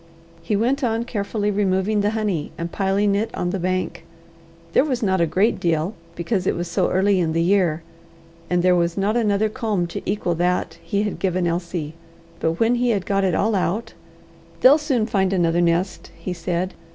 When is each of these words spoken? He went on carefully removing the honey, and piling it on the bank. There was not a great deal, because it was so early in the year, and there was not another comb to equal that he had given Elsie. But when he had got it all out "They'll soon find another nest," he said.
He 0.41 0.55
went 0.55 0.83
on 0.83 1.03
carefully 1.03 1.51
removing 1.51 2.01
the 2.01 2.09
honey, 2.17 2.51
and 2.57 2.71
piling 2.71 3.13
it 3.13 3.29
on 3.35 3.51
the 3.51 3.59
bank. 3.59 4.03
There 4.73 4.83
was 4.83 5.03
not 5.03 5.21
a 5.21 5.27
great 5.27 5.59
deal, 5.59 5.93
because 6.15 6.47
it 6.47 6.55
was 6.55 6.67
so 6.67 6.89
early 6.89 7.19
in 7.19 7.33
the 7.33 7.41
year, 7.43 7.83
and 8.49 8.63
there 8.63 8.75
was 8.75 8.97
not 8.97 9.15
another 9.15 9.47
comb 9.47 9.85
to 9.85 10.01
equal 10.03 10.33
that 10.33 10.79
he 10.81 11.03
had 11.03 11.19
given 11.19 11.45
Elsie. 11.45 11.93
But 12.39 12.53
when 12.59 12.73
he 12.81 12.89
had 12.89 13.05
got 13.05 13.23
it 13.23 13.35
all 13.35 13.53
out 13.53 13.93
"They'll 14.61 14.79
soon 14.79 15.05
find 15.05 15.33
another 15.33 15.61
nest," 15.61 16.09
he 16.17 16.33
said. 16.33 16.73